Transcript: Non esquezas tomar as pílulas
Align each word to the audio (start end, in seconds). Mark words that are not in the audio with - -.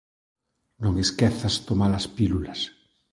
Non 0.83 0.93
esquezas 1.03 1.55
tomar 1.67 1.91
as 1.99 2.05
pílulas 2.15 2.59